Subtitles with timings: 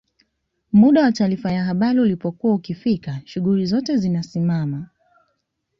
[0.71, 4.89] muda wa taarifa ya habari ulipokuwa ukifika shughuli zote zinasimama